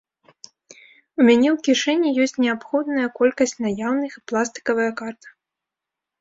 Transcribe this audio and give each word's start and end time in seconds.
У 1.19 1.25
мяне 1.27 1.51
у 1.55 1.57
кішэні 1.67 2.13
ёсць 2.25 2.33
неабходная 2.45 3.05
колькасць 3.19 3.55
наяўных 3.67 4.11
і 4.19 4.25
пластыкавая 4.33 4.89
карта. 5.05 5.27